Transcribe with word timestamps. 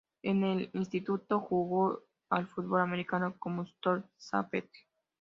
En 0.23 0.43
el 0.43 0.71
instituto, 0.73 1.39
jugó 1.41 2.01
al 2.31 2.47
fútbol 2.47 2.81
americano 2.81 3.35
como 3.37 3.67
strong 3.67 4.03
safety. 4.17 4.79